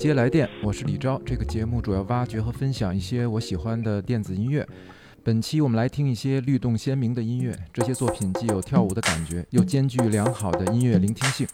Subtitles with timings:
[0.00, 1.20] 接来电，我是李钊。
[1.26, 4.66] 这个节目主要挖掘和分享一些我喜欢的电子音乐。
[5.22, 11.46] 本期我们来听一些律动鲜明的音乐，这些作品既有跳舞的感觉，又兼具良好的音乐聆听性。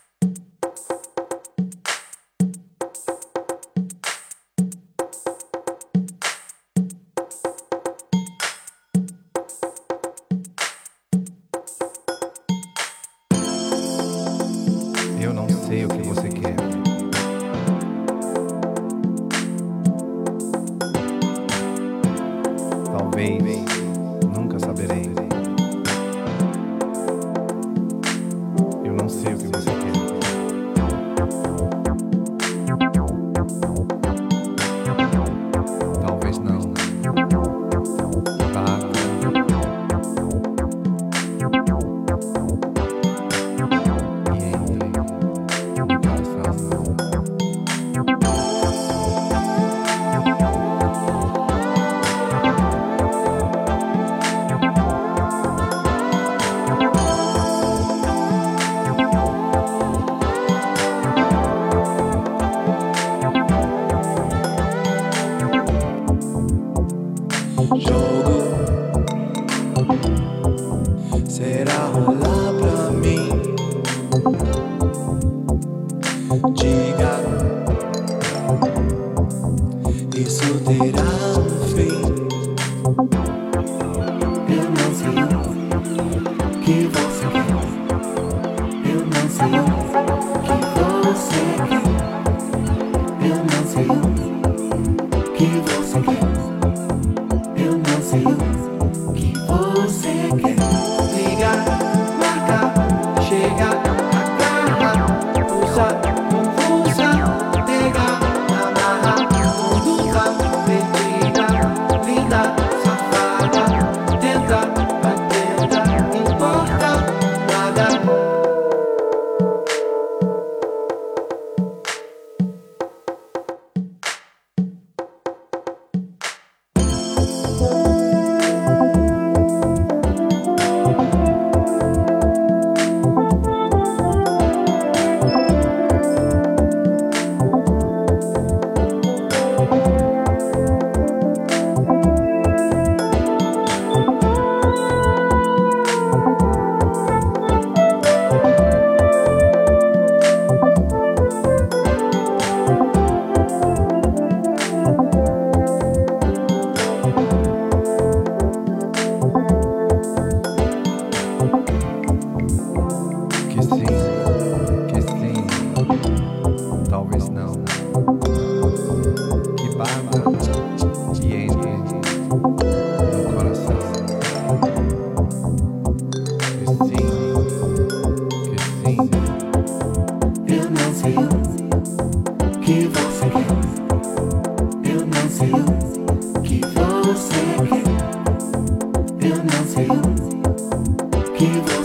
[191.39, 191.76] Keep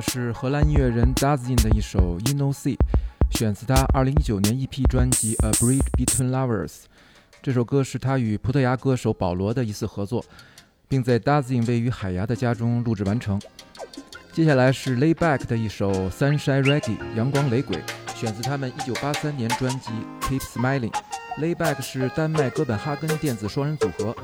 [0.00, 2.76] 是荷兰音乐人 Dazin 的一首《You Know See》，
[3.30, 6.68] 选自他2019年 EP 专辑《A Bridge Between Lovers》。
[7.42, 10.24] 这首歌是他与葡萄牙歌手保罗的一次合作，
[10.88, 13.40] 并在 Dazin 位于海牙的家中录制完成。
[14.32, 17.82] 接下来是 Layback 的一首《Sunshine Reggae》阳光雷鬼，
[18.14, 19.90] 选自他们1983年专辑
[20.28, 20.90] 《Keep Smiling》。
[21.38, 24.14] Layback 是丹麦哥本哈根电子双人组合。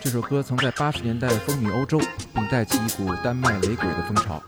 [0.00, 1.98] 这首歌曾在八十年代风靡欧洲，
[2.34, 4.42] 并带起一股丹麦雷鬼的风潮。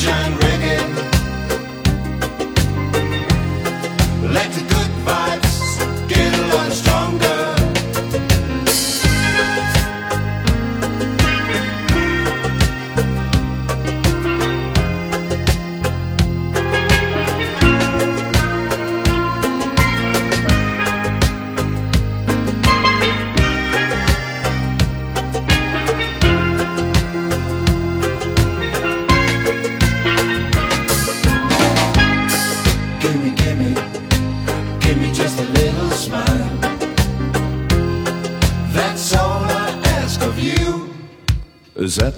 [0.00, 0.69] sunshine reggae.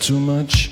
[0.03, 0.72] Too much?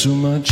[0.00, 0.49] Too much?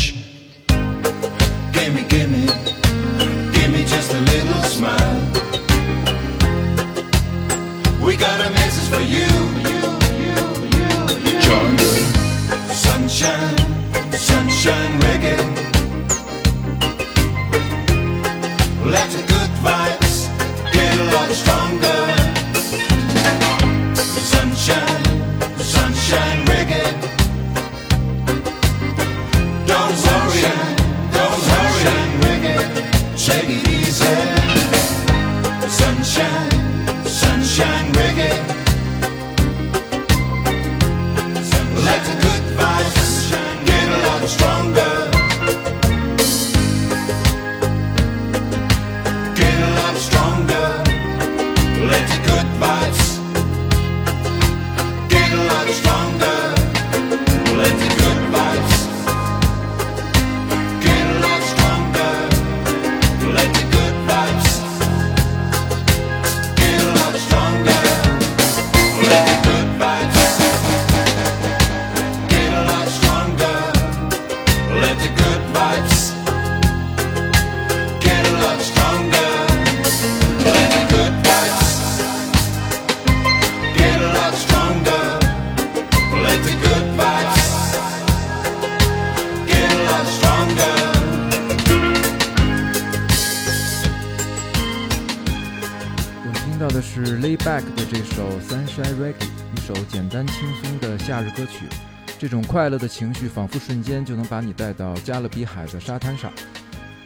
[102.18, 106.32] 这种快乐的情绪，仿佛瞬间就能把你带到加勒比海的沙滩上。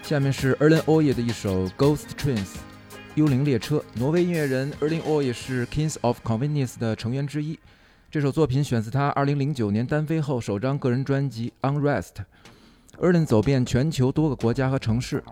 [0.02, 2.54] 下面是 Erlen Oye 的一首 Ghost Trains，
[3.14, 3.85] 幽灵列车。
[3.97, 7.59] 挪威音乐人 Erlen Oye 是 Kings of Convenience 的成员之一。
[8.11, 12.12] 这首作品选自他2009年单飞后首张个人专辑 Unrest。
[12.99, 15.23] Erlen 走遍全球多个国家和城市，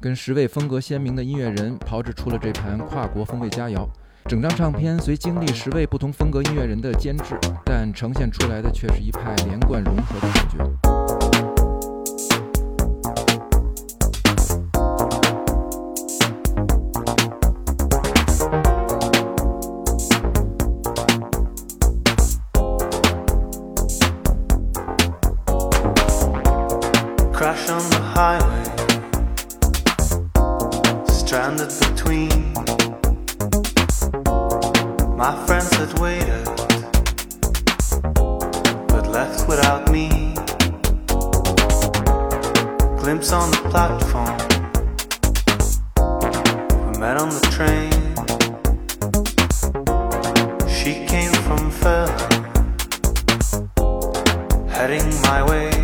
[0.00, 3.86] 跟十位风格鲜明的音乐人炮制出了这盘跨国风味佳肴。
[4.28, 10.95] 整张唱片虽经历十位不同风格音乐人的监制，但呈现出来的却是一派连贯融合的感觉。
[35.26, 36.44] My friends had waited,
[38.86, 40.08] but left without me.
[43.00, 44.38] Glimpse on the platform,
[46.92, 47.90] we met on the train.
[50.68, 52.44] She came from Fairland,
[54.70, 55.75] heading my way.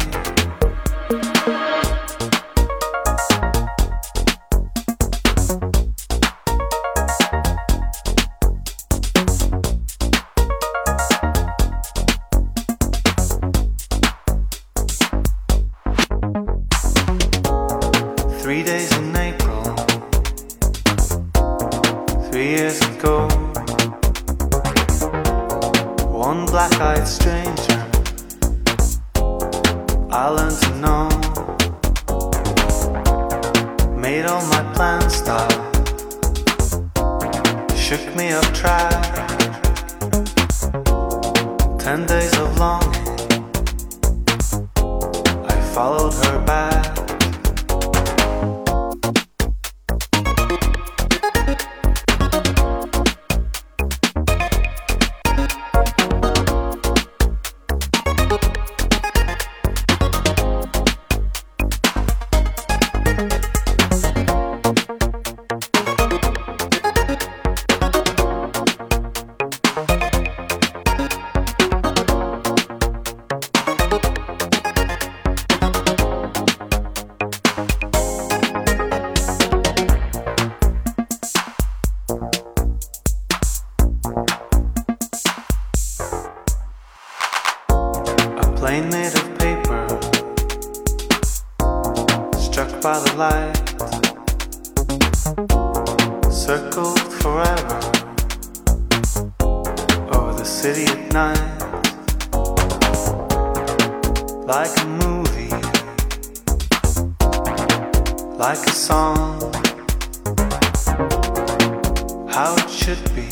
[108.43, 109.41] Like a song,
[112.29, 113.29] how it should be,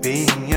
[0.00, 0.51] being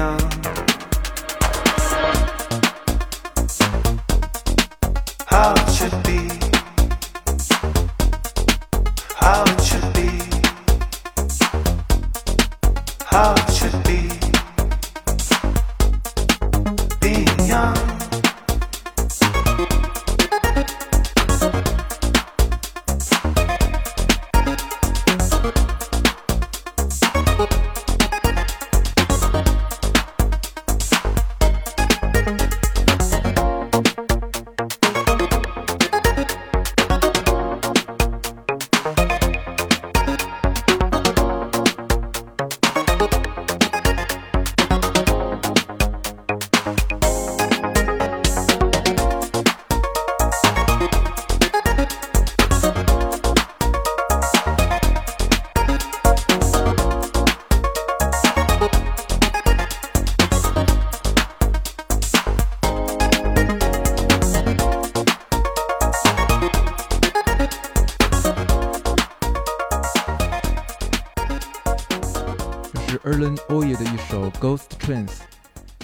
[74.86, 75.08] Twins，》。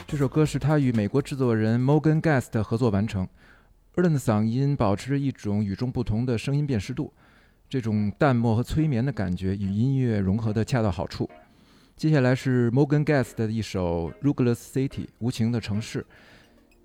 [0.06, 3.28] 这首歌是他与美国制作人 Morgan Guest 合作完成。
[3.96, 7.12] Erlen 的嗓音保持着一种与众不同的声音辨识度，
[7.68, 11.28] 这种淡漠和催眠的感觉与音乐融合的恰到好处。
[11.98, 16.06] 接下来是 Morgan Guest 的一首《Ruthless City》无情的城市，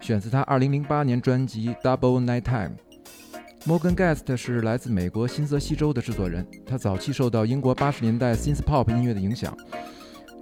[0.01, 2.77] 选自他2008年专辑《Double Night Time》。
[3.67, 9.55] Morgan Guest 是来自美国新泽西州的制作人，他早期受到英国80年代 synth pop 音乐的影响。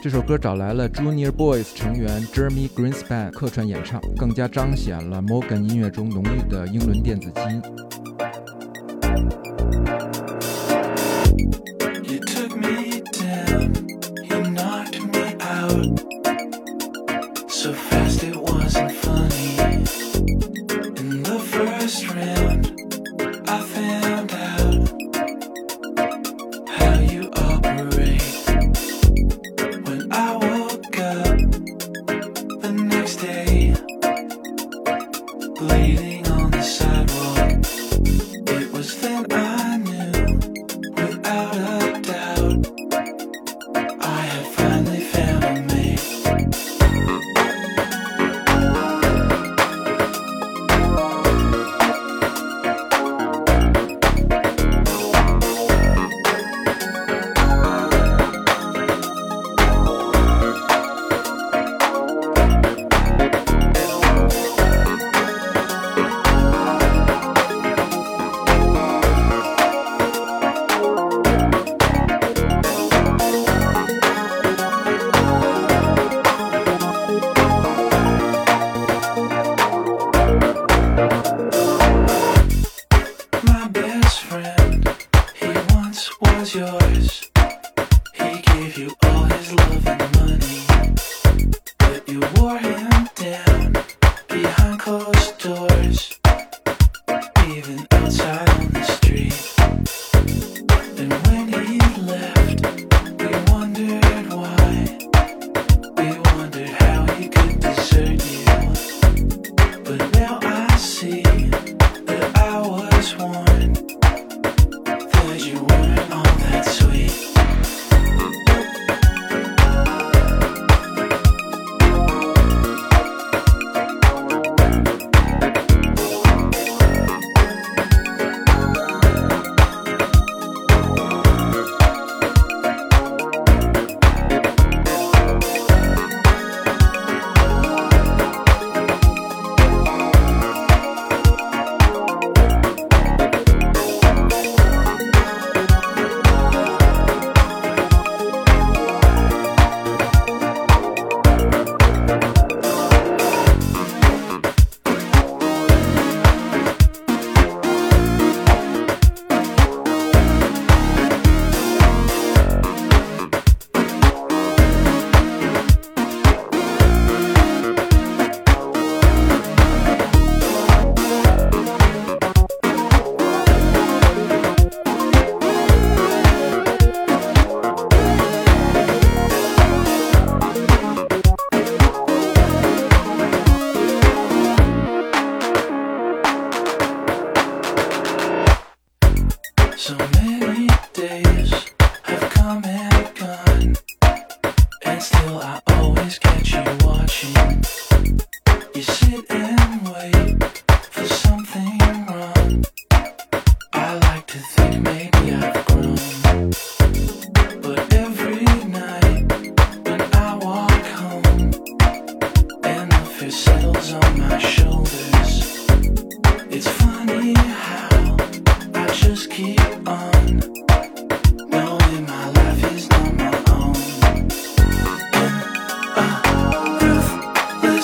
[0.04, 8.03] 这首歌找来了 Junior Boys 成员 Jeremy Greenspan 客串演唱，更加彰显了 Morgan 音乐中浓郁的英伦电子基因。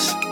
[0.09, 0.30] guys.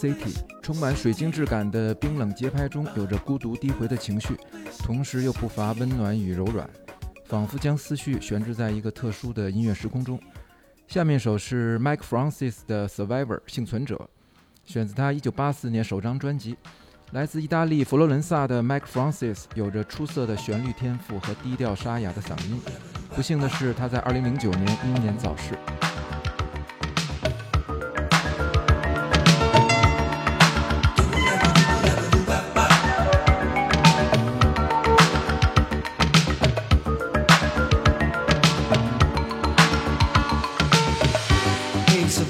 [0.00, 0.32] City》，
[0.62, 4.34] 充满水晶质感的冰冷节拍中，有着孤独低回的情绪，
[4.78, 6.66] 同时又不乏温暖与柔软，
[7.26, 10.18] 仿佛将思绪悬置在一个特殊的音乐时空中。
[10.88, 14.08] 下面首是 Mike Francis 的《Survivor》幸存者，
[14.64, 16.56] 选自他1984年首张专辑。
[17.12, 22.58] 来自意大利佛罗伦萨的 Mike Francis 有着出色的旋律天赋和低调沙哑的嗓音。
[23.14, 25.58] 不幸的是，他在2009年英年早逝。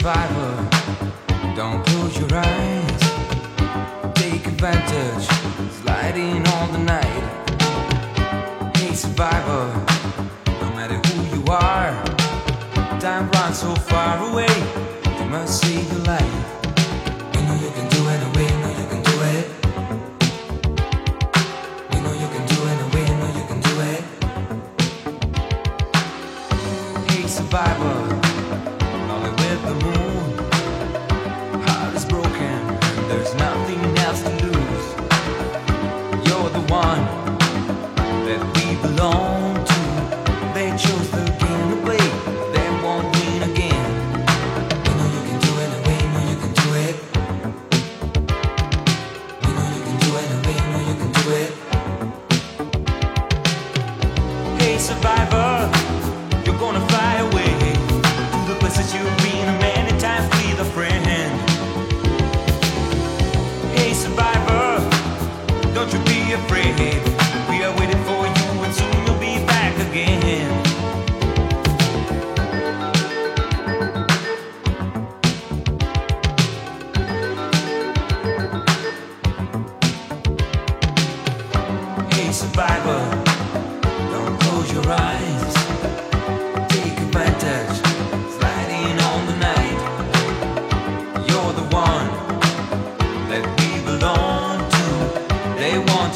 [0.00, 0.39] survival.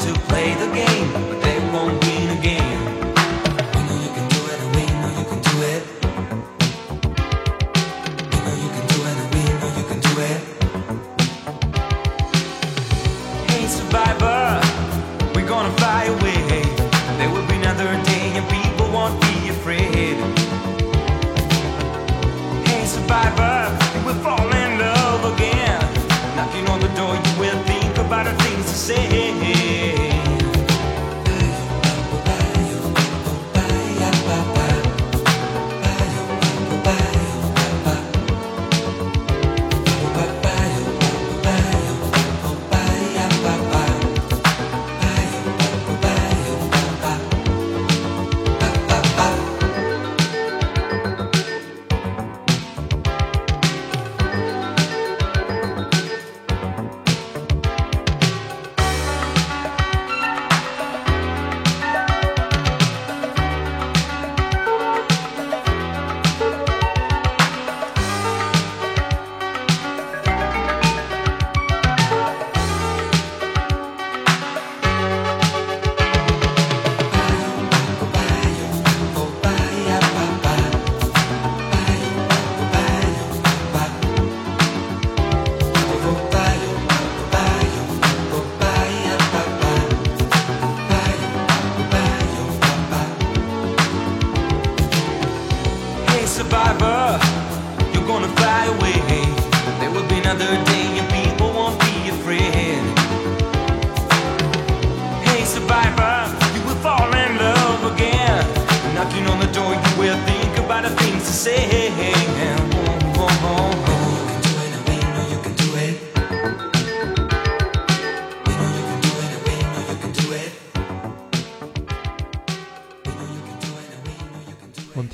[0.03, 0.94] To play the game,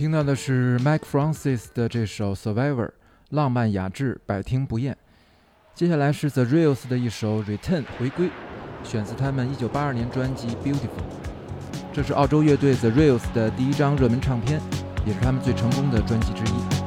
[0.01, 2.87] 听到的是 Mike Francis 的这首《Survivor》，
[3.29, 4.97] 浪漫雅致，百听不厌。
[5.75, 8.31] 接下来是 The Reals 的一首《Return》回归，
[8.83, 10.73] 选自他们1982年专辑《Beautiful》。
[11.93, 14.59] 这是澳洲乐队 The Reals 的第一张热门唱片，
[15.05, 16.80] 也是他们最成功的专辑之一。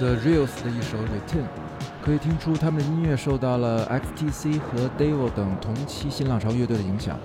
[0.00, 1.42] The Reels 的一首《Return》，
[2.02, 7.20] 可以听出他们的音乐受到了 XTC 和 Devil 等同期新浪潮乐队的影响。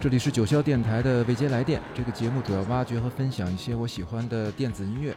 [0.00, 5.14] 这里是九霄电台的未接来电，这个节目主要挖掘和分享一些我喜欢的电子音乐。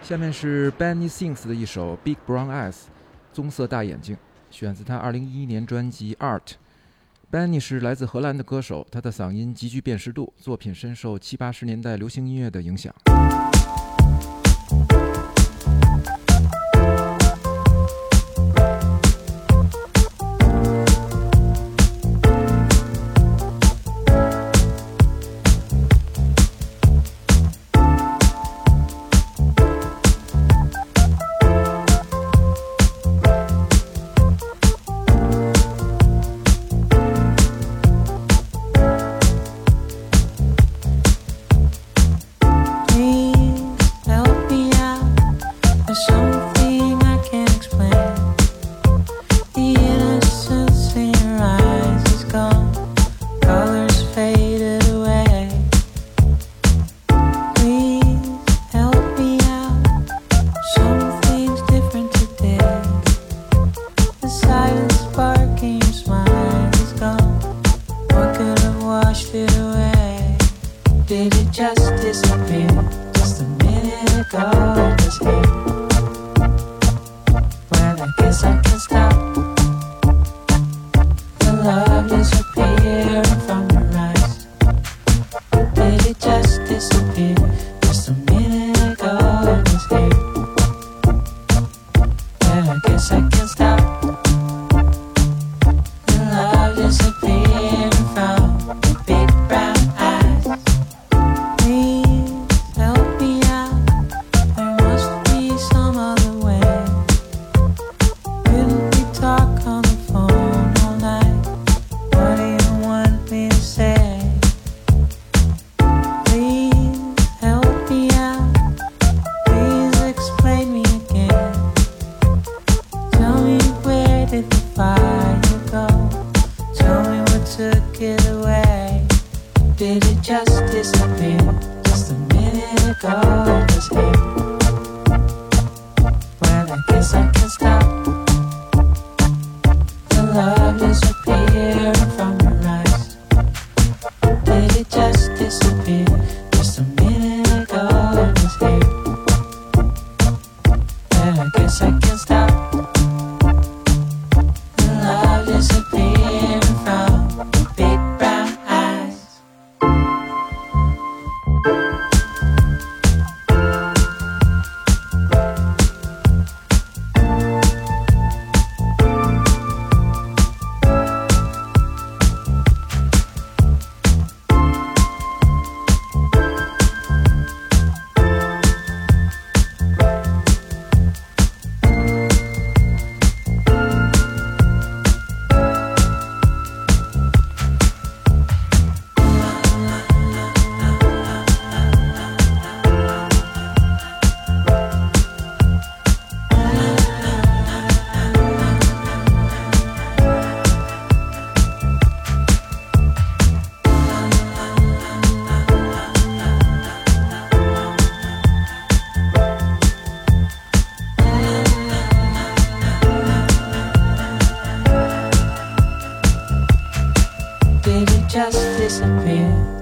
[0.00, 2.72] 下面是 Benny Sings 的一首《Big Brown Eyes》，
[3.34, 4.16] 棕色大眼睛，
[4.50, 6.40] 选自他2011年专辑《Art》。
[7.30, 12.94] Benny 是来自荷兰的歌手，他的嗓音极具辨识度，作品深受七八十年代流行音乐的影响。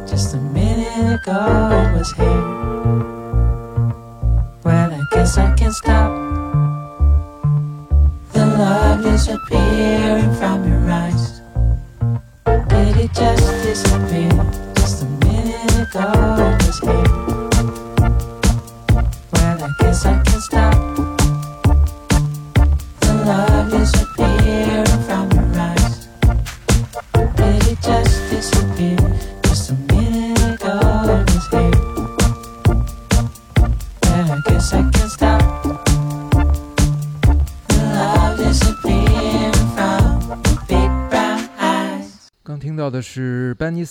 [0.08, 3.17] just a minute ago it was here.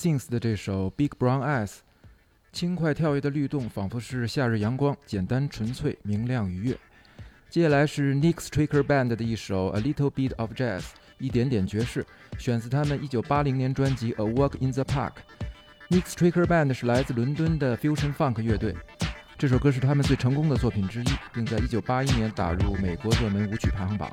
[0.07, 1.79] SINCE 的这首 Big Brown Eyes，
[2.53, 6.77] 轻快跳跃的律动，仿佛是夏日阳光，简单纯粹，明亮愉悦。
[7.49, 10.83] 接下来是 Nick Stricker Band 的一首 A Little Bit of Jazz，
[11.17, 12.05] 一点点爵士，
[12.37, 15.11] 选自他们1980年专辑 A Walk in the Park。
[15.89, 18.73] Nick Stricker Band 是来自伦敦的 Fusion Funk 乐队。
[19.37, 24.09] 这首歌是他们最成功的作品之一，并在1981年打入美国热门舞曲排行榜。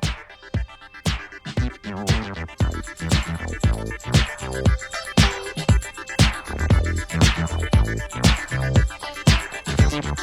[10.01, 10.19] Thank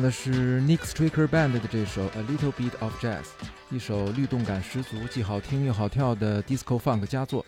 [0.00, 3.22] 的是 Nick Striker Band 的这首《A Little Bit of Jazz》，
[3.70, 7.44] 一首律动感十足、既好听又好跳的 Disco Funk 佳作。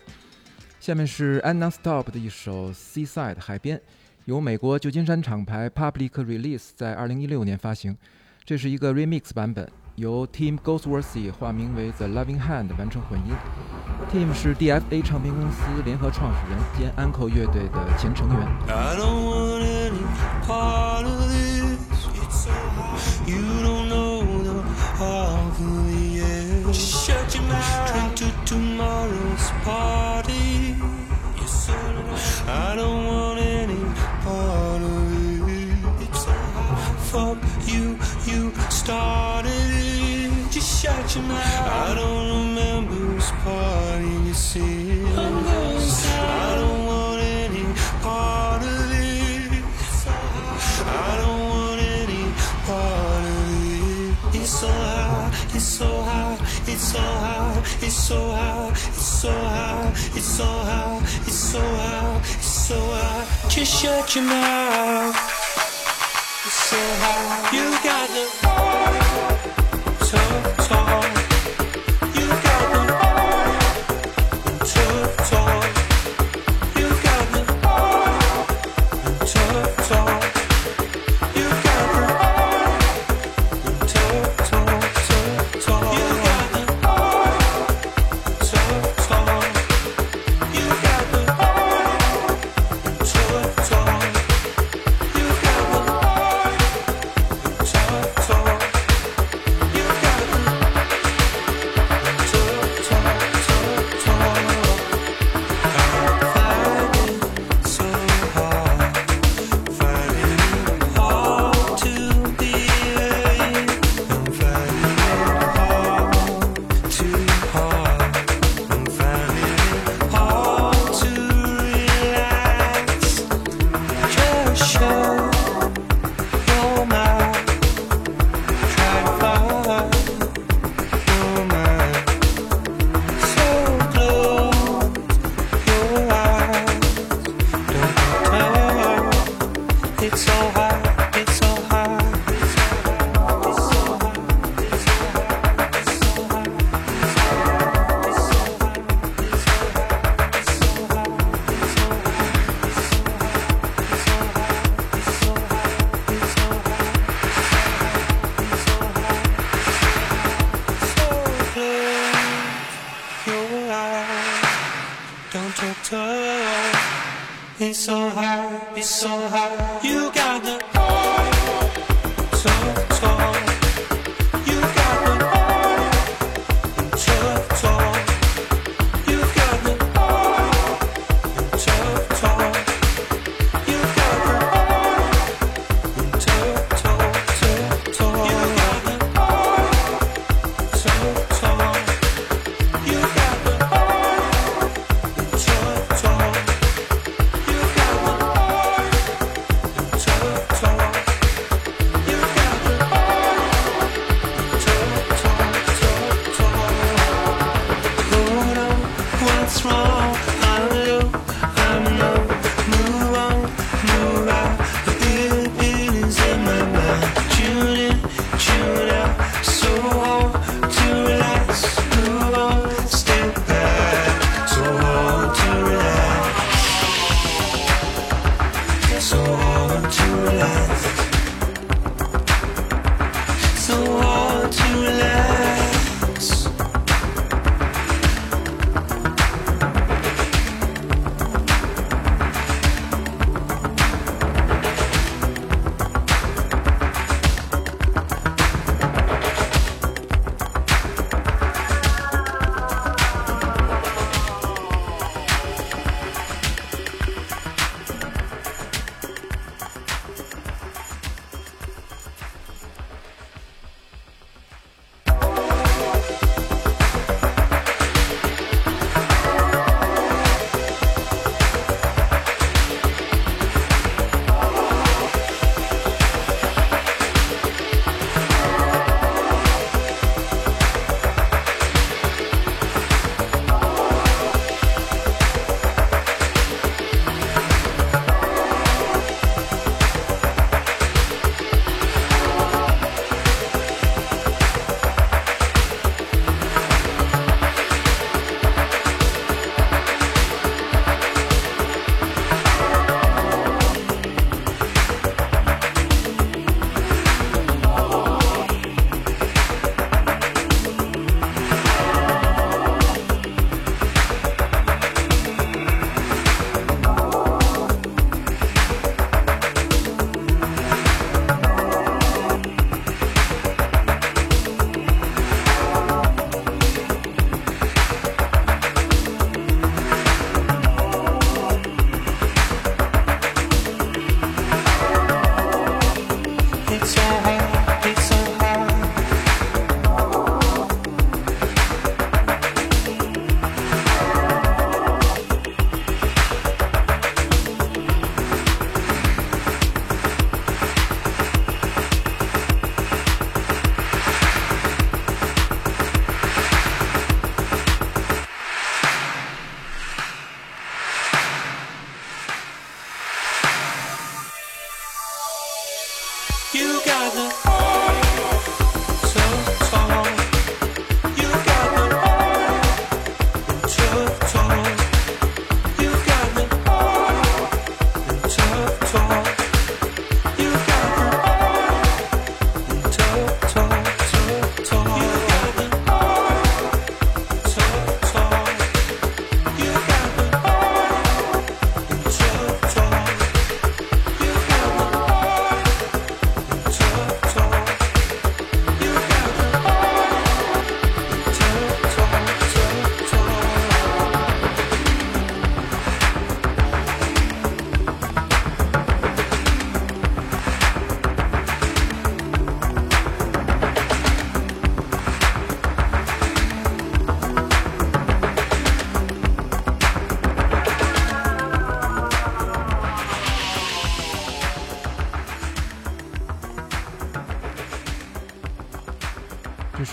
[0.79, 3.77] 下面是 Anna Stop 的一首《Seaside 海边》，
[4.25, 7.97] 由美国旧金山厂牌 Public Release 在2016年发行。
[8.43, 12.41] 这是一个 Remix 版本，由 Team g o s w o r t h y 化名为 The Loving
[12.41, 13.33] Hand 完成混音。
[14.11, 18.39] Team 是 DFA 唱片公司联合创始人兼 Uncle 乐队的前成员。
[18.67, 21.72] I don't want any part of.
[23.25, 24.61] You don't know the
[24.99, 26.63] half of the year.
[26.73, 27.91] Just shut your mouth.
[27.91, 30.75] Drink to tomorrow's party.
[32.45, 33.83] I don't want any
[34.23, 36.15] part of it.
[37.11, 40.51] Fuck you, you started it.
[40.51, 41.39] Just shut your mouth.
[41.39, 42.22] I don't
[56.73, 62.21] It's so hard, it's so hard, it's so hard, it's so hard, it's so hard,
[62.23, 63.27] it's so hard.
[63.47, 65.15] Just shut your mouth.
[66.45, 67.53] It's so hard.
[67.53, 68.72] You got the.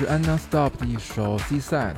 [0.00, 1.94] 是 Anna Stop 的一首 Seaside，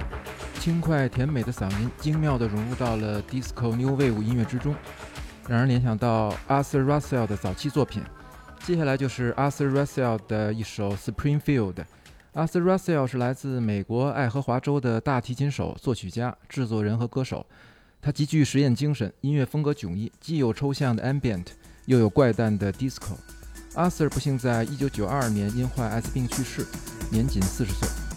[0.58, 4.74] 轻快甜美的嗓音精妙地融入到了 disco new wave 音乐之中，
[5.46, 8.02] 让人联想到 Arthur Russell 的早期作品。
[8.64, 11.76] 接下来就是 Arthur Russell 的一首 Springfield。
[12.34, 17.46] Arthur Russell 是来自美国爱荷华州的大提琴手、作曲家、制作人和歌手。
[18.00, 21.46] 他极具实验精神，音乐风格迥异，既有抽象的 ambient，
[21.86, 23.12] 又有怪诞的 disco。
[23.76, 26.66] Arthur 不幸在1992年因患艾滋病去世，
[27.12, 28.11] 年仅四十岁。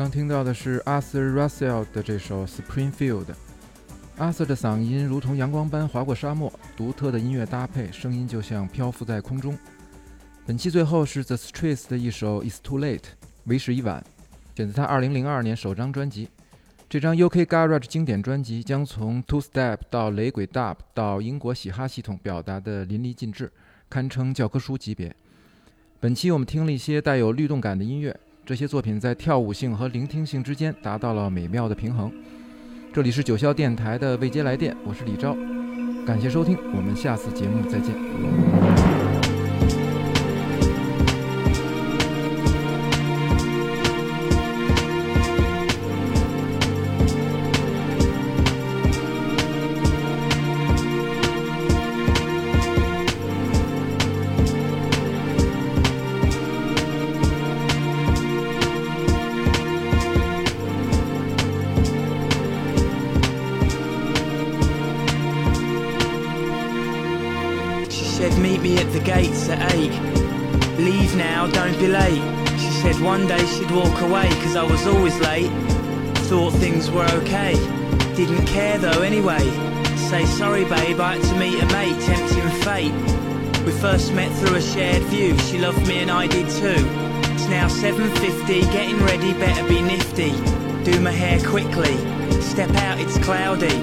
[0.00, 3.26] 刚听到的是 Arthur Russell 的这首《Springfield》。
[4.18, 9.58] Arthur 的嗓音如同阳光般划过沙漠，独特的音乐搭配，声音就像漂浮在空中。
[10.46, 12.98] 本期最后是 The Streets 的一首《It's Too Late》，
[13.44, 14.02] 为时已晚，
[14.56, 16.30] 选自他2002年首张专辑。
[16.88, 23.52] 这张 UK Garage 经典专辑将从 Two Step 到雷鬼 Dub 到英国嘻哈系统表达的淋漓尽致，
[23.90, 25.14] 堪称教科书级别。
[26.00, 32.10] 本期我们听了一些带有律动感的音乐，这些作品在跳舞性和聆听性之间达到了美妙的平衡。
[32.92, 35.36] 这里是九霄电台的未接来电，我是李昭，
[36.04, 38.79] 感谢收听，我们下次节目再见。
[72.80, 75.50] Said one day she'd walk away, cause I was always late.
[76.30, 77.52] Thought things were okay.
[78.16, 79.44] Didn't care though anyway.
[80.08, 82.94] Say sorry, babe, I had to meet a mate, tempting fate.
[83.66, 85.36] We first met through a shared view.
[85.40, 86.82] She loved me and I did too.
[87.34, 90.30] It's now 7.50, getting ready, better be nifty.
[90.90, 91.98] Do my hair quickly.
[92.40, 93.78] Step out, it's cloudy.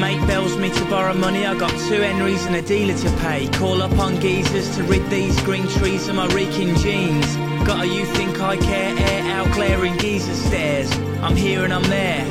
[0.00, 3.46] Mate bells me to borrow money, I got two Henrys and a dealer to pay.
[3.58, 7.51] Call up on geezers to rid these green trees of my reeking jeans.
[7.68, 10.90] A you think I care air out glaring geezer stairs.
[11.20, 12.24] I'm here and I'm there.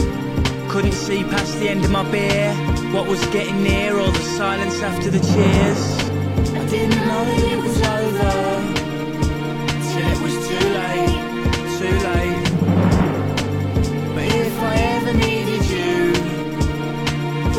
[0.69, 2.53] Couldn't see past the end of my beer.
[2.93, 5.81] What was getting near, or the silence after the cheers.
[6.53, 8.33] I didn't know it was over.
[9.89, 11.21] Till it was too late,
[11.79, 12.45] too late.
[14.15, 16.13] But if I ever needed you,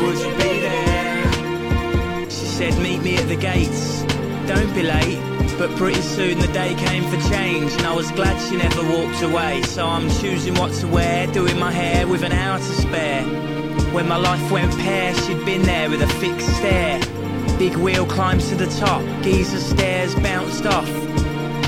[0.03, 2.31] would you be there?
[2.31, 4.03] She said, Meet me at the gates.
[4.47, 5.22] Don't be late.
[5.59, 9.23] But pretty soon the day came for change, and I was glad she never walked
[9.23, 9.63] away.
[9.63, 13.23] So I'm choosing what to wear, doing my hair with an hour to spare.
[13.93, 16.99] When my life went pear, she'd been there with a fixed stare.
[17.59, 20.89] Big wheel climbed to the top, geezer stairs bounced off.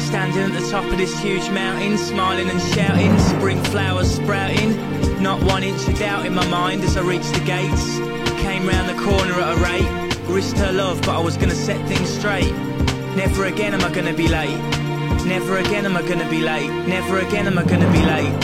[0.00, 4.72] Standing at the top of this huge mountain, smiling and shouting, spring flowers sprouting.
[5.22, 7.98] Not one inch of doubt in my mind as I reached the gates.
[8.42, 11.86] Came round the corner at a rate, risked her love, but I was gonna set
[11.86, 12.73] things straight.
[13.16, 14.58] Never again am I gonna be late.
[15.24, 16.68] Never again am I gonna be late.
[16.88, 18.34] Never again am I gonna be late.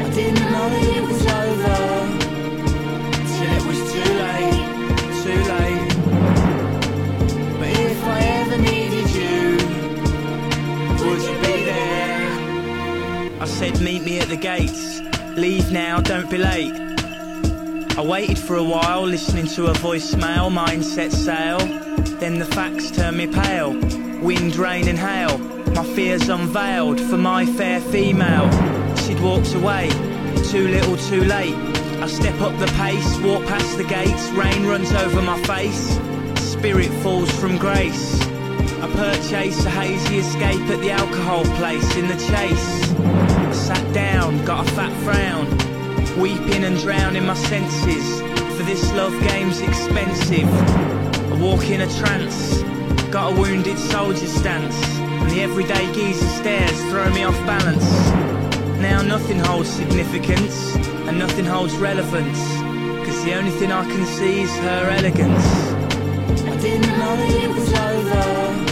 [0.00, 1.76] I didn't know it was over
[3.34, 4.66] till it was too late,
[5.22, 5.92] too late.
[7.58, 9.58] But if I ever needed you,
[11.04, 13.42] would you be there?
[13.42, 15.00] I said, meet me at the gates.
[15.36, 16.74] Leave now, don't be late.
[17.98, 21.58] I waited for a while, listening to a voicemail, mind set sail.
[22.18, 23.74] Then the facts turned me pale.
[24.20, 25.38] Wind, rain, and hail.
[25.74, 28.50] My fears unveiled for my fair female.
[28.96, 29.90] She'd walked away,
[30.50, 31.54] too little, too late.
[32.00, 35.98] I step up the pace, walk past the gates, rain runs over my face.
[36.40, 38.20] Spirit falls from grace.
[38.80, 42.92] I purchase a hazy escape at the alcohol place in the chase.
[42.98, 45.46] I sat down, got a fat frown,
[46.20, 48.20] weeping and drowning my senses.
[48.56, 50.48] For this love game's expensive.
[51.32, 52.62] I walk in a trance,
[53.10, 57.88] got a wounded soldier stance, and the everyday geezer stares throw me off balance.
[58.80, 60.76] Now nothing holds significance,
[61.06, 62.38] and nothing holds relevance,
[63.06, 65.46] cause the only thing I can see is her elegance.
[66.42, 68.65] I didn't know it was over